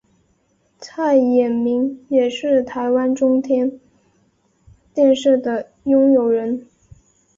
[0.79, 3.79] 蔡衍明也是台湾中天
[4.95, 6.67] 电视的拥有人。